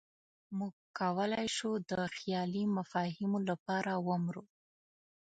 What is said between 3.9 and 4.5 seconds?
ومرو.